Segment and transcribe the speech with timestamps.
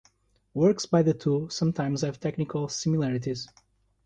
[0.55, 3.47] Works by the two sometimes have technical similarities.